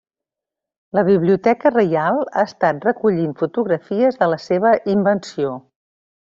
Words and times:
La 0.97 1.01
Biblioteca 1.09 1.71
Reial 1.75 2.17
ha 2.39 2.45
estat 2.47 2.87
recollint 2.89 3.37
fotografies 3.43 4.19
de 4.23 4.31
la 4.33 4.41
seva 4.49 4.73
invenció. 4.97 5.55